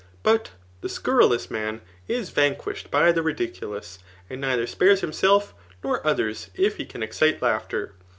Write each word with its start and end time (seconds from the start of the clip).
But 0.23 0.49
the 0.81 0.89
scurrilous 0.89 1.51
man 1.51 1.79
is 2.07 2.31
vanquished 2.31 2.89
by 2.89 3.11
€be 3.11 3.21
ridiculous, 3.23 3.99
and 4.31 4.41
neither 4.41 4.65
spares 4.65 5.01
himself, 5.01 5.53
nor 5.83 6.03
others, 6.07 6.49
if 6.55 6.77
he 6.77 6.85
'can 6.85 7.01
exdte 7.01 7.39
laughter. 7.39 7.93